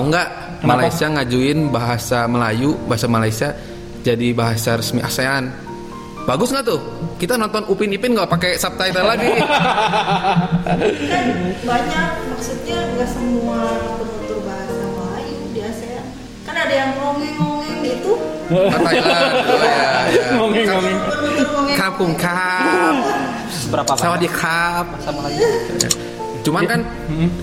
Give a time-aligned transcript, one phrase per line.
[0.00, 0.28] Tahu nggak?
[0.64, 3.52] Malaysia ngajuin bahasa Melayu, bahasa Malaysia
[4.00, 5.52] jadi bahasa resmi ASEAN.
[6.24, 6.80] Bagus nggak tuh?
[7.20, 9.28] Kita nonton Upin Ipin nggak pakai subtitle lagi.
[11.12, 11.26] kan
[11.68, 13.60] banyak maksudnya nggak semua
[14.00, 16.04] penutur bahasa Melayu di ASEAN
[16.48, 18.16] kan ada yang ngomeng-ngomeng gitu
[18.48, 19.32] Thailand.
[20.40, 20.80] Oh, ya, ya.
[21.52, 22.96] Ngomeng Kapung kap.
[23.68, 24.88] Berapa Sama di kap.
[25.04, 25.44] Sama lagi.
[26.40, 26.80] Cuman kan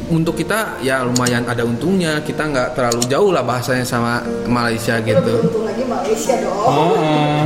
[0.10, 2.22] untuk kita ya lumayan ada untungnya.
[2.26, 5.34] Kita nggak terlalu jauh lah bahasanya sama Malaysia lebih gitu.
[5.48, 7.46] untung lagi Malaysia dong Oh, eh.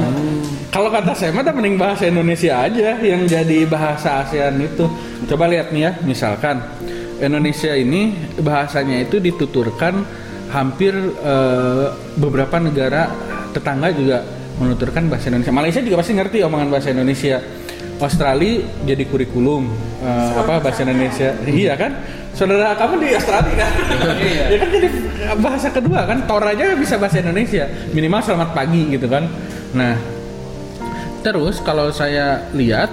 [0.71, 4.87] Kalau kata saya mah mending bahasa Indonesia aja yang jadi bahasa ASEAN itu.
[5.27, 6.63] Coba lihat nih ya, misalkan
[7.19, 9.99] Indonesia ini bahasanya itu dituturkan
[10.47, 13.11] hampir eh, beberapa negara
[13.51, 14.23] tetangga juga
[14.63, 15.51] menuturkan bahasa Indonesia.
[15.51, 17.37] Malaysia juga pasti ngerti omongan bahasa Indonesia.
[18.01, 19.69] Australia jadi kurikulum
[20.01, 21.37] eh, apa bahasa Indonesia.
[21.45, 21.91] Iya kan?
[22.33, 23.71] Saudara kamu di Australia kan?
[24.17, 24.43] Iya.
[24.49, 24.87] ya kan jadi
[25.37, 27.69] bahasa kedua kan Tor aja bisa bahasa Indonesia.
[27.93, 29.29] Minimal selamat pagi gitu kan.
[29.71, 29.95] Nah,
[31.21, 32.89] Terus kalau saya lihat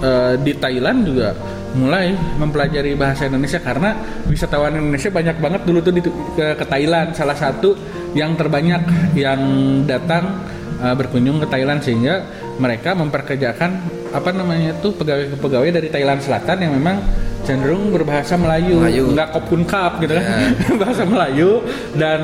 [0.00, 1.34] eh, di Thailand juga
[1.72, 3.96] mulai mempelajari bahasa Indonesia karena
[4.28, 7.74] wisatawan Indonesia banyak banget dulu tuh di, ke, ke Thailand salah satu
[8.12, 8.84] yang terbanyak
[9.16, 9.40] yang
[9.88, 10.44] datang
[10.82, 12.26] eh, berkunjung ke Thailand sehingga
[12.58, 13.70] mereka memperkerjakan
[14.12, 17.00] apa namanya tuh pegawai-pegawai dari Thailand Selatan yang memang
[17.42, 19.04] cenderung berbahasa Melayu, Melayu.
[19.14, 20.74] nggak kopun kap gitu kan Ya.
[20.82, 21.64] bahasa Melayu
[21.96, 22.18] dan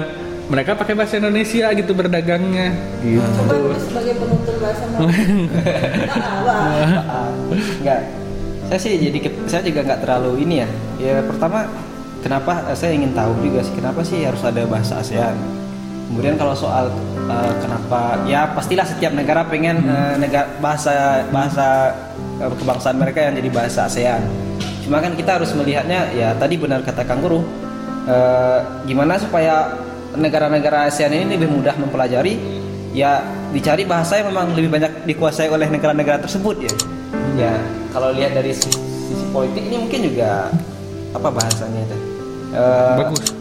[0.48, 3.20] mereka pakai bahasa Indonesia gitu berdagangnya gitu.
[3.20, 5.48] coba sebagai penutur bahasa Melayu
[7.82, 8.00] Enggak.
[8.68, 10.68] Saya sih jadi saya juga nggak terlalu ini ya.
[11.00, 11.64] Ya pertama
[12.20, 15.36] kenapa eh, saya ingin tahu juga sih kenapa sih harus ada bahasa ASEAN.
[16.08, 16.92] Kemudian kalau soal
[17.28, 21.94] eh, kenapa ya pastilah setiap negara pengen eh, negara bahasa bahasa
[22.40, 24.22] eh, kebangsaan mereka yang jadi bahasa ASEAN.
[24.88, 27.44] Cuma kan kita harus melihatnya ya tadi benar kata Kang Guru.
[28.08, 29.76] eh, gimana supaya
[30.16, 32.40] negara-negara ASEAN ini lebih mudah mempelajari
[32.96, 33.20] ya
[33.52, 36.74] dicari bahasa yang memang lebih banyak dikuasai oleh negara-negara tersebut ya.
[37.36, 37.54] Ya
[37.92, 40.48] kalau lihat dari sisi, sisi politik ini mungkin juga
[41.12, 41.96] apa bahasanya itu?
[42.56, 43.37] Eh, Bagus.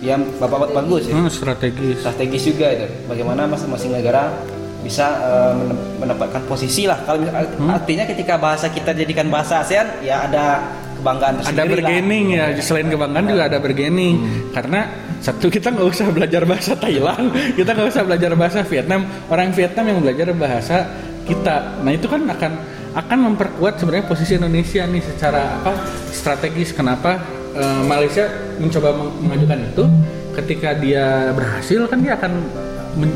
[0.00, 2.00] Ya bapak bagus ya Hmm, strategis.
[2.00, 4.32] strategis juga itu bagaimana masing-masing negara
[4.80, 10.00] bisa eh, mene- menempatkan posisi lah kalau misal- artinya ketika bahasa kita jadikan bahasa ASEAN
[10.00, 10.64] ya ada
[10.96, 11.92] kebanggaan Ada tersendiri lah.
[12.32, 14.14] ya, selain kebanggaan juga ada bargaining.
[14.50, 14.80] Karena
[15.18, 17.24] satu kita nggak usah belajar bahasa Thailand,
[17.58, 19.00] kita nggak usah belajar bahasa Vietnam.
[19.26, 20.76] Orang Vietnam yang belajar bahasa
[21.24, 21.56] kita.
[21.78, 22.52] Nah itu kan akan
[22.90, 25.72] akan memperkuat sebenarnya posisi Indonesia nih secara apa
[26.10, 26.72] strategis.
[26.72, 27.20] Kenapa
[27.52, 28.24] eh, Malaysia
[28.56, 29.84] mencoba meng- mengajukan itu?
[30.30, 32.32] Ketika dia berhasil kan dia akan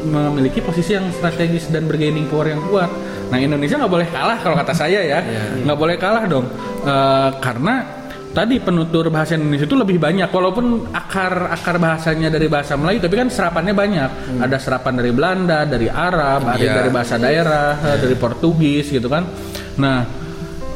[0.07, 2.87] memiliki posisi yang strategis dan bargaining power yang kuat.
[3.27, 5.19] Nah Indonesia nggak boleh kalah kalau kata saya ya,
[5.61, 6.47] nggak boleh kalah dong,
[6.85, 7.83] Eh, karena
[8.31, 13.15] tadi penutur bahasa Indonesia itu lebih banyak, walaupun akar akar bahasanya dari bahasa Melayu, tapi
[13.17, 14.11] kan serapannya banyak.
[14.39, 16.75] Ada serapan dari Belanda, dari Arab, ada Iya.
[16.77, 19.27] dari bahasa daerah, eh, dari Portugis gitu kan.
[19.75, 20.07] Nah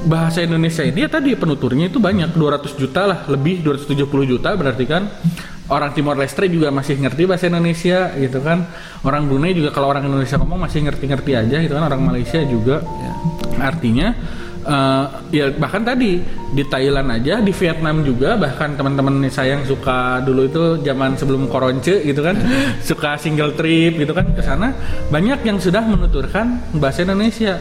[0.08, 4.84] bahasa Indonesia ini ya tadi penuturnya itu banyak 200 juta lah lebih 270 juta berarti
[4.88, 5.04] kan
[5.68, 8.64] orang Timor Leste juga masih ngerti bahasa Indonesia gitu kan.
[9.04, 11.84] Orang Brunei juga kalau orang Indonesia ngomong masih ngerti-ngerti aja gitu kan.
[11.86, 12.80] Orang Malaysia juga.
[13.60, 14.16] Artinya
[14.68, 16.20] eh, ya bahkan tadi
[16.52, 21.48] di Thailand aja di Vietnam juga bahkan teman-teman saya yang suka dulu itu zaman sebelum
[21.48, 22.36] koronce gitu kan
[22.88, 24.76] suka single trip gitu kan ke sana
[25.08, 27.56] banyak yang sudah menuturkan bahasa Indonesia.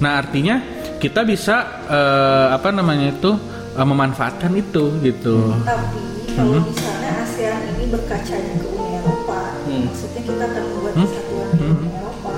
[0.00, 0.60] Nah artinya
[0.96, 3.36] kita bisa eh, apa namanya itu
[3.76, 5.52] eh, memanfaatkan itu gitu.
[5.64, 6.00] Tapi
[6.36, 9.40] kalau misalnya ASEAN ini berkacanya ke Uni Eropa.
[9.66, 9.82] Hmm.
[9.88, 12.34] maksudnya kita akan membuat kesatuan di Uni Eropa.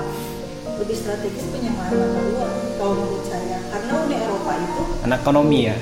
[0.79, 2.68] Lebih strategis penyamaan mata uang
[5.09, 5.75] anak ekonomi ya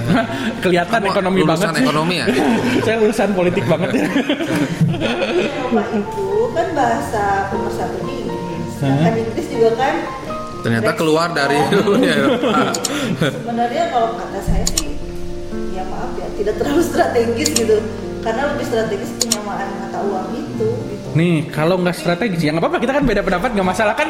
[0.64, 2.26] kelihatan Kamu ekonomi lulusan banget ekonomi ya?
[2.86, 4.06] saya lulusan politik banget ya
[5.90, 9.94] itu kan bahasa pemersatunya Inggris sedangkan Inggris juga kan
[10.60, 12.04] Ternyata Brexit keluar dari kan.
[12.04, 12.52] Eropa.
[13.16, 14.92] sebenarnya kalau kata saya sih
[15.72, 17.80] ya maaf ya tidak terlalu strategis gitu
[18.20, 22.78] karena lebih strategis penyamaan mata uang itu gitu nih kalau nggak strategis ya nggak apa-apa
[22.78, 24.08] kita kan beda pendapat nggak masalah kan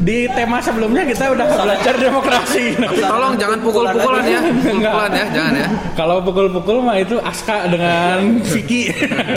[0.00, 5.68] di tema sebelumnya kita udah belajar demokrasi tolong jangan pukul-pukulan ya, pukul-pukulan ya, jangan ya.
[5.94, 8.88] Kalau pukul-pukul mah itu Aska dengan Vicky.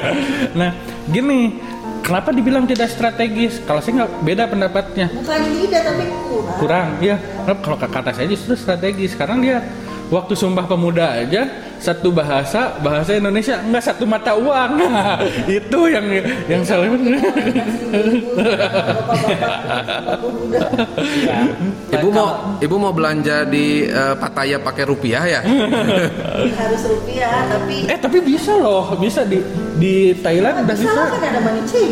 [0.59, 0.71] nah,
[1.09, 1.59] gini,
[2.05, 3.59] kenapa dibilang tidak strategis?
[3.63, 5.07] Kalau saya nggak beda pendapatnya.
[5.11, 7.15] bukan tidak tapi kurang Kurang, ya.
[7.59, 9.57] Kalau kata saya justru strategis karena dia
[10.07, 11.49] waktu Sumpah Pemuda aja
[11.83, 15.19] satu bahasa bahasa Indonesia nggak satu mata uang Nah,
[15.59, 16.05] itu yang
[16.47, 16.95] yang salah ya.
[21.93, 25.41] Ibu mau ibu mau belanja di eh, Pattaya pakai rupiah ya?
[26.63, 29.41] harus rupiah tapi eh tapi bisa loh bisa di
[29.77, 31.03] di Thailand udah bisa bisa.
[31.09, 31.39] kan ada.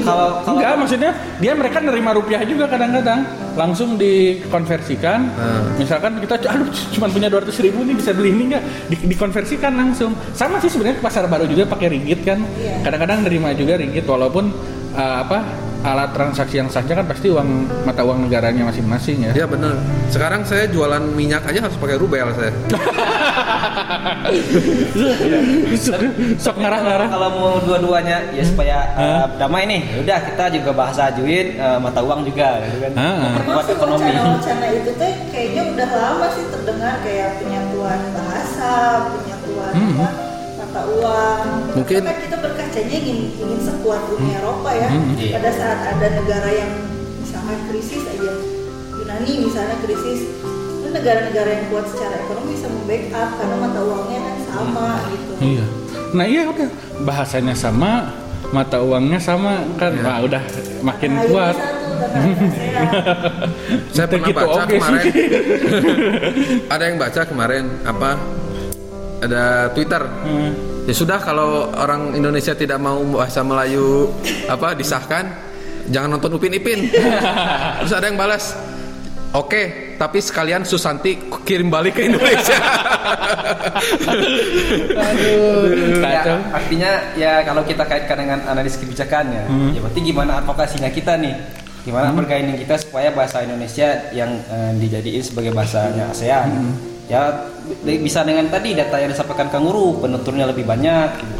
[0.05, 1.11] Kalau kalau Enggak, maksudnya
[1.41, 3.25] dia mereka nerima rupiah juga kadang-kadang
[3.57, 5.19] langsung dikonversikan.
[5.33, 5.75] Hmm.
[5.81, 8.63] Misalkan kita aduh cuma punya 200 ribu nih bisa beli ini enggak?
[8.87, 10.11] Di, dikonversikan langsung.
[10.37, 12.39] Sama sih sebenarnya pasar baru juga pakai ringgit kan.
[12.61, 12.85] Iya.
[12.85, 14.53] Kadang-kadang nerima juga ringgit walaupun
[14.93, 15.39] uh, apa
[15.81, 19.31] alat transaksi yang sahnya kan pasti uang mata uang negaranya masing-masing ya.
[19.33, 19.73] Ya bener.
[20.13, 22.53] Sekarang saya jualan minyak aja harus pakai rubel saya.
[26.37, 27.07] Sok ngarah-ngarah.
[27.09, 31.81] kalau mau dua-duanya ya supaya uh, damai nih, ya udah kita juga bahasa ajuin uh,
[31.81, 32.91] mata uang juga gitu kan.
[32.93, 34.11] Memperkuat Termasuk ekonomi.
[34.71, 38.73] itu teh kayaknya udah lama sih terdengar kayak penyatuan bahasa,
[39.17, 39.40] penyatuan
[39.71, 39.93] Hmm.
[39.95, 40.07] apa,
[40.57, 41.39] mata uang.
[41.75, 44.87] Mungkin- Karena kan kita berkacanya ingin ingin sekuat Uni Eropa ya.
[44.87, 45.31] Hmm, iya.
[45.35, 46.71] Pada saat ada negara yang
[47.17, 48.31] misalnya krisis aja,
[48.93, 50.19] Yunani misalnya krisis,
[50.91, 55.31] negara-negara yang kuat secara ekonomi bisa membackup karena mata uangnya kan sama gitu.
[55.39, 55.65] Iya.
[56.11, 56.67] Nah iya udah
[57.01, 58.11] bahasanya sama,
[58.51, 60.03] mata uangnya sama kan, Iya.
[60.03, 60.43] wah udah
[60.83, 61.55] makin Akhirnya kuat.
[63.95, 65.03] Saya pernah gitu baca kemarin.
[66.73, 68.11] ada yang baca kemarin apa?
[69.21, 70.01] Ada Twitter.
[70.01, 70.51] Hmm.
[70.89, 74.09] Ya sudah kalau orang Indonesia tidak mau bahasa Melayu
[74.49, 75.29] apa disahkan,
[75.93, 76.89] jangan nonton Upin Ipin.
[77.85, 78.57] Terus ada yang balas,
[79.31, 81.15] Oke, tapi sekalian Susanti
[81.47, 82.59] kirim balik ke Indonesia.
[84.91, 89.71] Aduh, Ya, artinya ya kalau kita kaitkan dengan analis kebijakan ya, Hmm.
[89.71, 91.31] ya berarti gimana advokasinya kita nih?
[91.87, 96.47] Gimana bergaining kita supaya bahasa Indonesia yang eh, dijadiin sebagai bahasanya ASEAN?
[96.51, 96.90] Hmm.
[97.11, 97.43] Ya
[97.83, 101.09] bi- bisa dengan tadi data yang disampaikan Kang Guru, penuturnya lebih banyak.
[101.13, 101.35] gitu.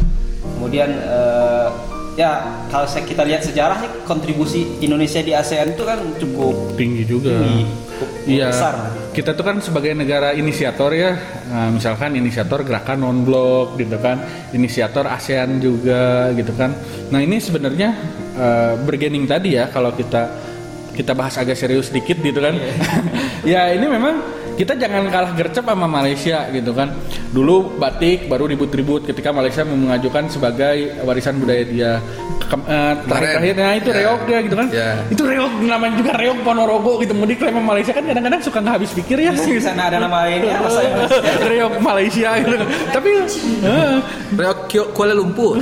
[0.51, 1.67] Kemudian eh,
[2.13, 2.31] ya
[2.67, 7.31] kalau saya- kita lihat sejarah sih kontribusi Indonesia di ASEAN itu kan cukup tinggi juga.
[7.31, 8.47] tinggi, cukup Iya.
[8.51, 8.73] besar.
[9.11, 11.15] Kita tuh kan sebagai negara inisiator ya,
[11.47, 14.19] nah, misalkan inisiator gerakan non blok gitu kan,
[14.51, 16.75] inisiator ASEAN juga gitu kan.
[17.09, 17.89] Nah ini sebenarnya
[18.33, 20.51] eh, bergening tadi ya kalau kita
[20.91, 22.59] kita bahas agak serius dikit gitu kan.
[23.47, 24.19] ya ini memang
[24.61, 26.93] kita jangan kalah gercep sama Malaysia gitu kan.
[27.33, 31.91] Dulu batik baru ribut-ribut ketika Malaysia mengajukan sebagai warisan budaya dia.
[32.45, 33.97] Kem- eh, terakhir-terakhir nah itu Ya.
[33.97, 34.67] reok ya gitu kan.
[34.69, 34.89] Ya.
[35.07, 37.15] Itu reok namanya juga reok Ponorogo gitu.
[37.15, 39.31] Mau diklaim sama Malaysia kan kadang-kadang suka nggak habis pikir ya.
[39.33, 41.19] Di sana ada nama bahasa Indonesia.
[41.47, 42.55] reok Malaysia gitu.
[42.91, 43.09] Tapi
[43.65, 43.95] eh,
[44.31, 45.57] Reok Kyo- Kuala Lumpur.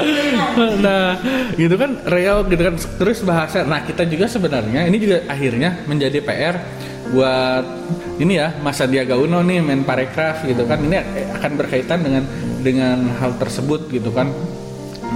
[0.84, 1.16] nah,
[1.54, 3.62] gitu kan reok gitu kan terus bahasa.
[3.64, 6.56] Nah, kita juga sebenarnya ini juga akhirnya menjadi PR
[7.10, 7.64] buat
[8.22, 10.78] ini ya Mas Sandiaga Uno nih Menparekraf gitu kan.
[10.78, 11.02] Ini
[11.36, 12.22] akan berkaitan dengan
[12.62, 14.30] dengan hal tersebut gitu kan.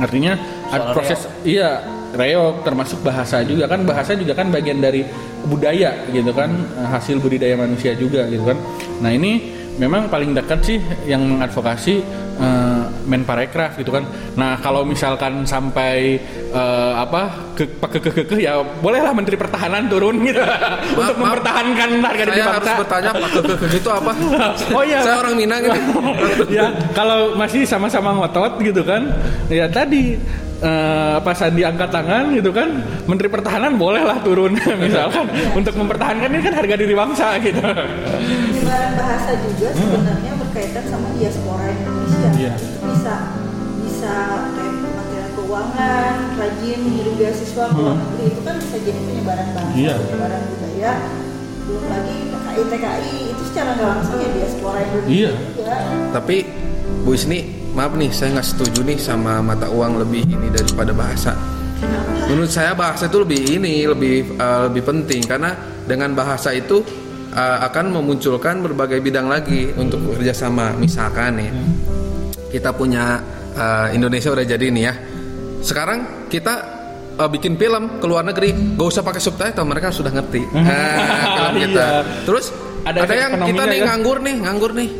[0.03, 0.35] Artinya
[0.75, 3.87] ada Soal proses iya reok termasuk bahasa juga kan.
[3.87, 5.07] Bahasa juga kan bagian dari
[5.47, 6.51] budaya gitu kan
[6.91, 8.59] hasil budidaya manusia juga gitu kan.
[8.99, 12.03] Nah ini memang paling dekat sih yang mengadvokasi
[12.39, 14.05] eh, Menparekraf gitu kan
[14.35, 16.17] nah kalau misalkan sampai
[16.55, 20.41] eh, apa ke ke ke, ke, ke, ya bolehlah Menteri Pertahanan turun gitu
[21.01, 21.39] untuk maaf.
[21.39, 24.13] mempertahankan harga diri Saya harus bangsa bertanya Pak Kekeh itu apa?
[24.77, 25.01] Oh iya.
[25.05, 25.81] Saya orang Minang ini.
[26.57, 29.11] ya kalau masih sama-sama ngotot gitu kan
[29.53, 30.17] ya tadi
[30.65, 32.69] eh, pas Sandi angkat tangan gitu kan
[33.05, 37.61] Menteri Pertahanan bolehlah turun misalkan untuk mempertahankan ini kan harga diri bangsa gitu
[38.65, 42.29] penyebaran bahasa juga sebenarnya berkaitan sama diaspora Indonesia.
[42.33, 43.15] Itu bisa
[43.85, 44.13] bisa
[44.57, 44.73] kayak
[45.35, 49.95] Keuangan, rajin ngirim beasiswa ke luar negeri itu kan bisa jadi penyebaran bahasa, Iya.
[50.01, 50.93] penyebaran budaya.
[51.69, 55.33] Belum lagi TKI TKI itu secara nggak langsung ya diaspora Indonesia Iya.
[55.53, 55.77] juga.
[56.17, 56.37] Tapi
[57.05, 57.39] Bu Isni,
[57.77, 61.37] maaf nih, saya nggak setuju nih sama mata uang lebih ini daripada bahasa.
[61.77, 62.11] Kenapa?
[62.31, 65.53] Menurut saya bahasa itu lebih ini, lebih eh, lebih penting karena
[65.85, 66.81] dengan bahasa itu
[67.35, 70.73] eh, akan memunculkan berbagai bidang lagi untuk bekerja sama.
[70.79, 71.51] Misalkan nih,
[72.49, 73.21] kita punya
[73.55, 74.95] eh, Indonesia udah jadi nih ya.
[75.61, 76.55] Sekarang kita
[77.19, 80.43] eh, bikin film ke luar negeri, gak usah pakai subtitle, mereka sudah ngerti.
[80.55, 80.65] Nah,
[81.37, 81.85] film kita.
[81.85, 82.03] Iya.
[82.25, 82.47] Terus
[82.85, 83.85] Ada ada, yang kita nih ya.
[83.89, 84.91] nganggur nih, nganggur nih.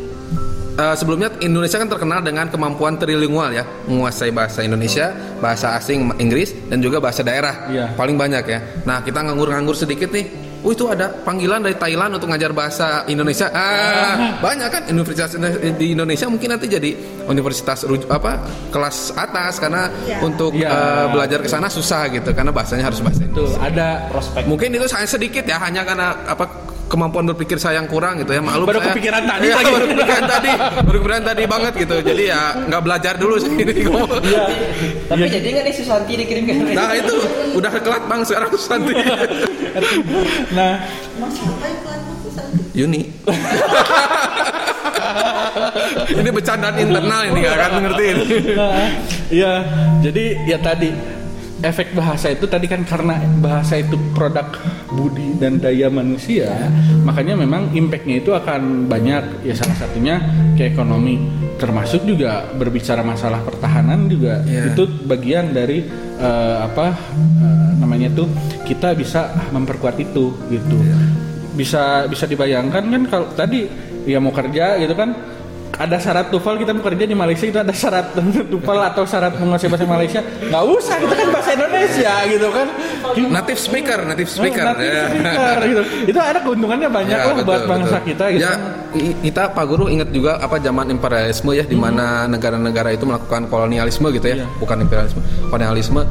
[0.75, 6.51] Eh, sebelumnya Indonesia kan terkenal dengan kemampuan trilingual ya, menguasai bahasa Indonesia, bahasa asing Inggris
[6.67, 7.71] dan juga bahasa daerah.
[7.71, 7.85] Iya.
[7.95, 8.59] Paling banyak ya.
[8.83, 10.44] Nah, kita nganggur-nganggur sedikit nih.
[10.65, 13.47] Oh itu ada panggilan dari Thailand untuk ngajar bahasa Indonesia.
[13.47, 15.37] Ah, banyak kan universitas
[15.77, 16.89] di Indonesia mungkin nanti jadi
[17.23, 20.17] universitas ruj- apa kelas atas karena Iya.
[20.19, 20.65] untuk Iya.
[20.67, 23.61] eh, belajar ke sana susah gitu karena bahasanya harus bahasa tuh Indonesia.
[23.61, 26.49] ada prospek Mungkin itu saya sedikit ya hanya karena apa
[26.95, 28.87] kemampuan berpikir saya yang kurang gitu ya maklum Baru saya.
[28.89, 29.67] kepikiran tadi Iya, lagi.
[29.69, 31.95] baru kepikiran tadi baru kepikiran tadi banget gitu.
[32.01, 33.73] Jadi ya nggak belajar dulu sih ini.
[33.83, 34.09] Ngomong.
[35.05, 37.13] tapi jadi nggak nih Susanti dikirim ke nah itu
[37.53, 38.93] udah kelat bang sekarang nanti
[40.57, 40.73] nah.
[41.13, 42.61] Emang siapa yang pelan itu Santi?
[42.73, 43.01] Yuni
[46.15, 48.17] ini bercandaan internal ini nggak akan ngertiin.
[48.53, 48.87] Nah,
[49.25, 49.51] Iya,
[50.01, 50.89] jadi ya tadi
[51.63, 54.51] efek bahasa itu tadi kan karena bahasa itu produk
[54.91, 56.51] budi dan daya manusia,
[57.07, 59.47] makanya memang impactnya itu akan banyak.
[59.47, 60.19] Ya salah satunya
[60.59, 61.19] ke ekonomi,
[61.55, 64.75] termasuk juga berbicara masalah pertahanan juga Iya.
[64.75, 65.83] itu bagian dari
[66.19, 66.91] eh, apa
[67.43, 68.27] eh, namanya tuh
[68.67, 70.77] kita bisa memperkuat itu gitu.
[71.55, 73.63] Bisa bisa dibayangkan kan kalau tadi
[74.03, 75.15] ya mau kerja gitu kan
[75.75, 79.67] ada syarat TOEFL kita mau kerja di Malaysia itu ada syarat TOEFL atau syarat menguasai
[79.67, 82.67] bahasa Malaysia nggak usah kita kan bahasa Indonesia gitu kan
[83.15, 84.63] Native speaker, native speaker.
[84.65, 85.05] Native ya.
[85.07, 85.81] speaker, gitu.
[86.09, 88.09] itu ada keuntungannya banyak Ya, buat betul, bangsa betul.
[88.11, 88.53] kita gitu Ya,
[89.21, 94.07] kita Pak Guru ingat juga apa zaman imperialisme ya di mana negara-negara itu melakukan kolonialisme
[94.11, 94.47] gitu ya, Iya.
[94.59, 96.01] bukan imperialisme, kolonialisme.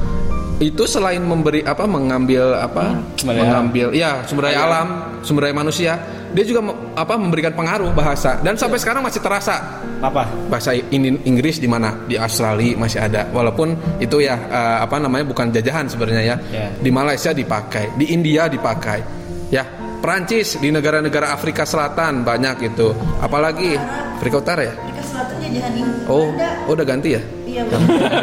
[0.63, 4.87] Itu selain memberi apa mengambil apa daya mengambil ya sumber daya alam,
[5.21, 5.93] sumber daya manusia,
[6.35, 6.61] dia juga
[6.99, 8.43] apa memberikan pengaruh bahasa.
[8.43, 9.81] Dan sampai sekarang masih terasa.
[10.05, 10.29] Apa?
[10.53, 11.97] bahasa In- Inggris di mana?
[12.05, 13.25] Di Australia masih ada.
[13.33, 13.73] Walaupun
[14.03, 16.37] itu ya eh, apa namanya bukan jajahan sebenarnya ya.
[16.53, 16.67] Ya.
[16.75, 19.01] di Malaysia dipakai di India dipakai.
[19.49, 19.65] Ya
[20.05, 22.93] Perancis di negara-negara Afrika Selatan banyak itu.
[23.25, 23.79] Apalagi
[24.21, 24.75] Afrika Utara ya?
[24.77, 26.05] Afrika Selatan jajahan Inggris.
[26.11, 26.29] Oh
[26.69, 27.23] oh udah ganti ya
[27.55, 27.63] iya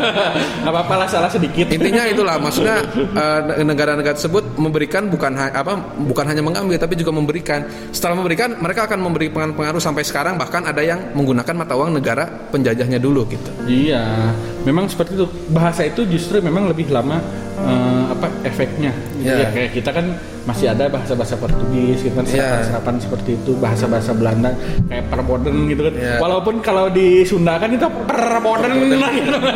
[0.61, 1.71] nggak apa-apa lah salah sedikit.
[1.71, 7.63] Intinya itulah maksudnya eh, negara-negara tersebut memberikan bukan apa bukan hanya mengambil tapi juga memberikan.
[7.95, 12.27] Setelah memberikan mereka akan memberi pengaruh sampai sekarang bahkan ada yang menggunakan mata uang negara
[12.51, 13.49] penjajahnya dulu gitu.
[13.63, 14.35] Iya,
[14.67, 15.25] memang seperti itu.
[15.51, 17.23] Bahasa itu justru memang lebih lama
[17.61, 18.91] eh, apa efeknya.
[19.17, 19.45] Gitu Iya.
[19.45, 19.49] ya.
[19.53, 20.05] Kayak kita kan
[20.41, 22.33] masih ada bahasa-bahasa Portugis, gitu kan Iya.
[22.33, 24.51] serapan-serapan seperti itu, bahasa-bahasa Belanda
[24.89, 25.93] kayak perboden gitu kan.
[25.93, 26.15] Iya.
[26.17, 29.55] Walaupun kalau di Sunda kan itu perboden lah gitu kan.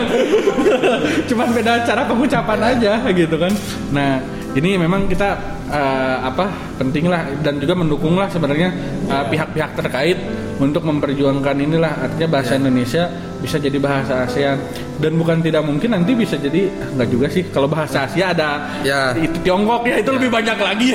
[1.29, 3.53] Cuman beda cara pengucapan aja gitu kan.
[3.91, 4.21] Nah,
[4.53, 5.35] ini memang kita
[5.65, 6.45] eh, apa
[6.77, 8.69] penting lah dan juga mendukung lah sebenarnya
[9.09, 10.17] eh, pihak-pihak terkait
[10.55, 14.57] untuk memperjuangkan inilah artinya bahasa Indonesia bisa jadi bahasa ASEAN
[14.97, 17.43] dan bukan tidak mungkin nanti bisa jadi enggak juga sih.
[17.47, 19.11] Kalau bahasa Asia ada Ya.
[19.13, 20.89] itu Tiongkok ya itu lebih banyak lagi.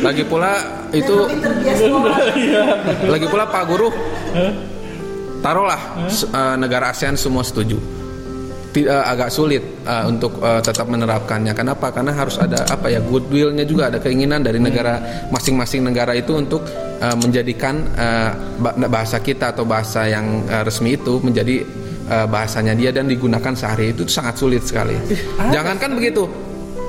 [0.00, 0.52] Lagi pula
[0.90, 1.16] itu
[2.34, 2.64] Iya.
[3.04, 3.88] lagi pula Pak Guru
[5.40, 7.76] taruhlah s- eh, negara ASEAN semua setuju
[8.70, 11.52] tidak agak sulit eh, untuk eh, tetap menerapkannya.
[11.52, 11.90] Kenapa?
[11.90, 14.98] Karena harus ada apa ya goodwillnya juga ada keinginan dari negara
[15.28, 16.62] masing-masing negara itu untuk
[16.98, 17.82] eh, menjadikan
[18.56, 21.66] ba- bahasa kita atau bahasa yang eh, resmi itu menjadi
[22.06, 23.90] eh, bahasanya dia dan digunakan sehari.
[23.90, 24.94] Itu sangat sulit sekali.
[25.50, 26.30] Jangankan begitu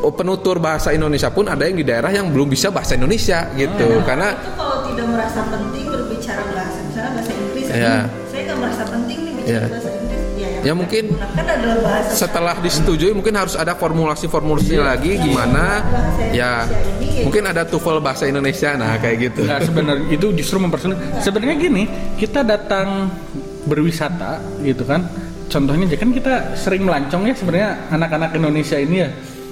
[0.01, 4.01] oh, penutur bahasa Indonesia pun ada yang di daerah yang belum bisa bahasa Indonesia gitu.
[4.01, 7.97] Karena itu kalau tidak merasa penting berbicara bahasa misalnya bahasa Inggris Iya.
[8.27, 9.63] saya nggak merasa penting nih bicara Iya.
[9.71, 9.89] bahasa
[10.61, 15.81] ya, Ya, mungkin kan adalah bahasa setelah disetujui mungkin harus ada formulasi-formulasi lagi gimana
[16.31, 16.69] ya
[17.25, 20.97] mungkin ada TOEFL bahasa Indonesia nah kayak gitu Nah sebenarnya itu justru mempersulit.
[21.19, 21.83] Sebenarnya gini,
[22.15, 23.11] kita datang
[23.67, 25.05] berwisata gitu kan.
[25.51, 29.09] Contohnya aja kan kita sering melancong ya sebenarnya anak-anak Indonesia ini ya.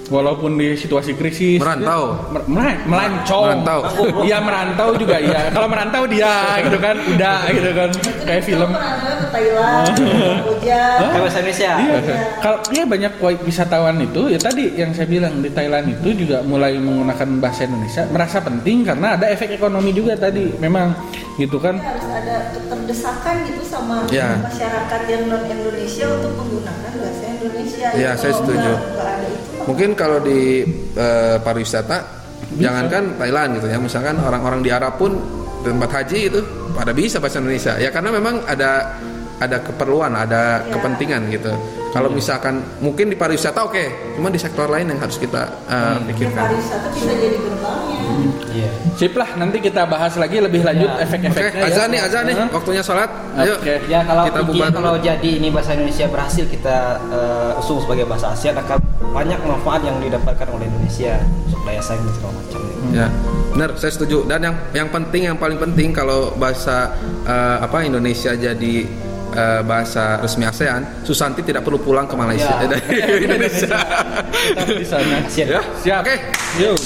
[0.10, 2.18] Walaupun di situasi krisis Merantau.
[2.28, 3.80] mer- mela- melancong Merantau.
[4.28, 7.90] Iya merantau juga iya Kalau merantau dia gitu kan Udah gitu kan
[8.26, 9.86] Kayak film ke Thailand
[11.20, 11.72] bahasa Indonesia.
[11.78, 12.00] Iya,
[12.40, 16.76] kalau ya banyak wisatawan itu ya tadi yang saya bilang di Thailand itu juga mulai
[16.76, 20.94] menggunakan bahasa Indonesia merasa penting karena ada efek ekonomi juga tadi memang
[21.36, 24.40] gitu kan harus ada keterdesakan gitu sama Ya.
[24.40, 27.88] masyarakat yang non Indonesia untuk menggunakan bahasa Indonesia.
[27.94, 28.72] Ya, saya setuju.
[28.74, 30.64] ada itu, mungkin kalau di
[30.94, 31.98] eh, pariwisata
[32.56, 35.16] jangankan Thailand gitu ya misalkan orang-orang di Arab pun
[35.60, 36.40] tempat haji itu
[36.72, 38.96] pada bisa bahasa Indonesia ya karena memang ada
[39.38, 40.72] ada keperluan ada Ya.
[40.74, 41.52] kepentingan gitu
[41.90, 46.06] kalau misalkan mungkin di pariwisata oke cuma di sektor lain yang harus kita eh, ya,
[46.08, 47.98] pikirkan pariwisata bisa jadi gerbangnya.
[48.50, 48.70] Iya.
[48.98, 50.96] sip lah nanti kita bahas lagi lebih lanjut Ya.
[50.98, 51.88] Oke, efek-efeknya azan ya.
[51.88, 53.10] nih, azan nih, waktunya sholat.
[53.38, 53.56] Ayo.
[53.56, 53.76] Oke.
[53.88, 58.34] Ya kalau Kita bubar kalau jadi ini bahasa Indonesia berhasil kita eh, usung sebagai bahasa
[58.34, 58.78] ASEAN akan
[59.10, 62.60] banyak manfaat yang didapatkan oleh Indonesia untuk daya saing dan segala macam.
[62.90, 63.08] Ya,
[63.52, 64.26] benar, saya setuju.
[64.26, 66.94] Dan yang yang penting, yang paling penting kalau bahasa
[67.26, 68.76] eh, apa Indonesia jadi
[69.34, 72.66] eh, bahasa resmi ASEAN, Susanti tidak perlu pulang ke Malaysia Ya.
[72.72, 73.70] dari Indonesia.
[74.56, 75.48] Tetap di sana ASEAN.
[75.50, 76.16] ya, siap Oke.
[76.58, 76.78] yuk